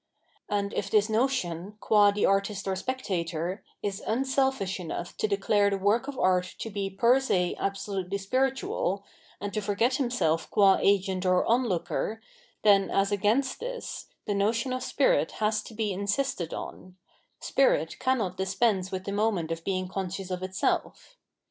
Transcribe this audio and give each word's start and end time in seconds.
And 0.49 0.73
if 0.73 0.89
tMs 0.89 1.11
notion, 1.11 1.77
qm 1.79 2.15
the 2.15 2.25
artist 2.25 2.67
or 2.67 2.75
spectator, 2.75 3.63
is 3.83 4.01
unseh&sh 4.07 4.79
enough 4.79 5.15
to 5.17 5.27
declare 5.27 5.69
the 5.69 5.77
work 5.77 6.07
of 6.07 6.17
art 6.17 6.55
to 6.57 6.71
be 6.71 6.89
per 6.89 7.19
se 7.19 7.53
absolutely 7.59 8.17
spiritual, 8.17 9.03
and 9.39 9.53
to 9.53 9.61
forget 9.61 9.97
himself 9.97 10.49
qm 10.49 10.79
agent 10.83 11.23
or 11.23 11.45
onlooker, 11.45 12.19
then, 12.63 12.89
as 12.89 13.11
against 13.11 13.61
tMs, 13.61 14.05
the 14.25 14.33
notion 14.33 14.73
of 14.73 14.81
spirit 14.81 15.33
has 15.33 15.61
to 15.61 15.75
be 15.75 15.93
insisted 15.93 16.51
on; 16.51 16.95
spirit 17.39 17.99
cannot 17.99 18.37
dispense 18.37 18.89
with 18.91 19.03
the 19.03 19.11
moment 19.11 19.51
of 19.51 19.63
being 19.63 19.87
conscious 19.87 20.31
of 20.31 20.41
itself. 20.41 21.15